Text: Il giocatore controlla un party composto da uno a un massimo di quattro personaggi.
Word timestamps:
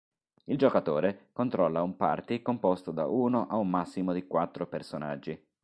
Il 0.45 0.57
giocatore 0.57 1.27
controlla 1.31 1.83
un 1.83 1.95
party 1.95 2.41
composto 2.41 2.89
da 2.89 3.05
uno 3.05 3.45
a 3.47 3.57
un 3.57 3.69
massimo 3.69 4.13
di 4.13 4.25
quattro 4.25 4.65
personaggi. 4.65 5.39